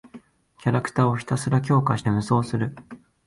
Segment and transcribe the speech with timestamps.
[0.63, 2.75] キャラクターをひたすらに強化して無双する。